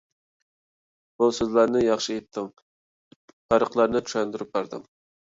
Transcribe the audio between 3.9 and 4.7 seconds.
چۈشەندۈرۈپ